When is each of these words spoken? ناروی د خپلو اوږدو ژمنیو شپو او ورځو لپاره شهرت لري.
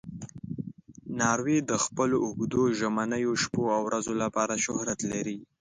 ناروی 1.21 1.57
د 1.69 1.71
خپلو 1.83 2.15
اوږدو 2.25 2.63
ژمنیو 2.79 3.33
شپو 3.43 3.63
او 3.75 3.81
ورځو 3.87 4.13
لپاره 4.23 4.61
شهرت 4.65 4.99
لري. 5.11 5.37